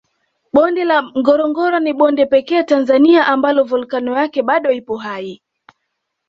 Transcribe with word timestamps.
Bonde 0.53 0.83
la 0.89 0.97
Ngorongoro 1.19 1.77
ni 1.79 1.93
bonde 1.93 2.25
pekee 2.25 2.63
Tanzania 2.63 3.27
ambalo 3.27 3.63
volkano 3.63 4.15
yake 4.17 4.41
bado 4.43 4.71
ipo 4.71 4.97
hai 4.97 5.41